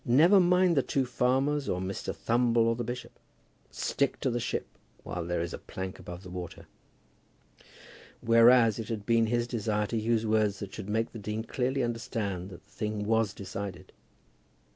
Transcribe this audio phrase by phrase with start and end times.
[0.03, 2.11] Never mind the two farmers, or Mr.
[2.11, 3.19] Thumble, or the bishop.
[3.69, 4.65] Stick to the ship
[5.03, 6.65] while there is a plank above the water."
[8.19, 11.83] Whereas it had been his desire to use words that should make the dean clearly
[11.83, 13.91] understand that the thing was decided.